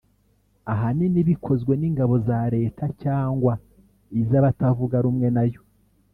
ahanini 0.73 1.19
bikozwe 1.29 1.73
n’ingabo 1.81 2.15
za 2.27 2.39
Leta 2.55 2.83
cyangwa 3.03 3.53
iz’abatavuga 4.19 4.95
rumwe 5.05 5.27
na 5.37 5.45
yo 5.51 5.61